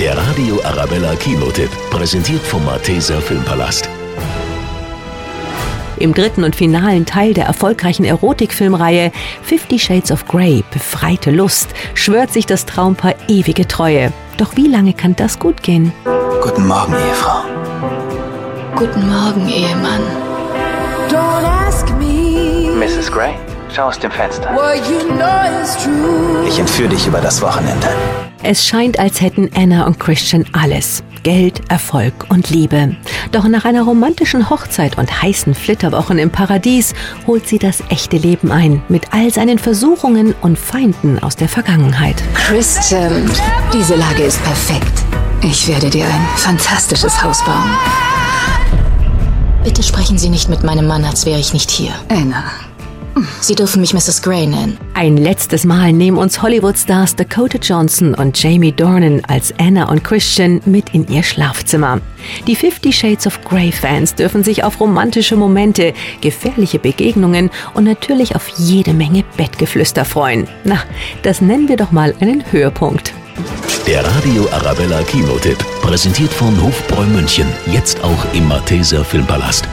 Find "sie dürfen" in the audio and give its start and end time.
53.40-53.80